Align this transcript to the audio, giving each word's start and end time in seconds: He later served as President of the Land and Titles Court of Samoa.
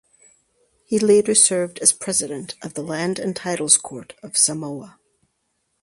He 0.87 0.97
later 0.97 1.35
served 1.35 1.77
as 1.77 1.93
President 1.93 2.55
of 2.63 2.73
the 2.73 2.81
Land 2.81 3.19
and 3.19 3.35
Titles 3.35 3.77
Court 3.77 4.15
of 4.23 4.35
Samoa. 4.35 4.97